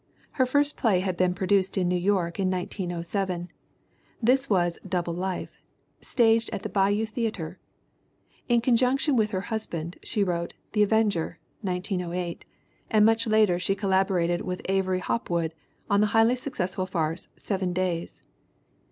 [0.31, 3.51] Her first play had been produced in New York in 1907.
[4.19, 5.61] This was Double Life,
[6.01, 7.59] staged at the Bijou Theater.
[8.49, 12.45] In conjunction with her husband, she wrote The Avenger (1908)
[12.89, 15.53] and much later she collaborated with Avery Hop wood
[15.91, 18.23] in the highly successful farce Seven Days.